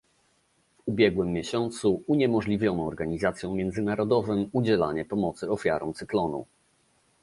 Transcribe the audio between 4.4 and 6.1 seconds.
udzielenia pomocy ofiarom